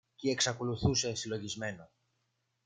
κι 0.15 0.29
εξακολούθησε 0.29 1.11
συλλογισμένο 1.15 1.89